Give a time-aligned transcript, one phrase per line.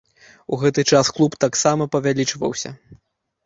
[0.55, 2.69] У гэты час клуб таксама павялічваўся.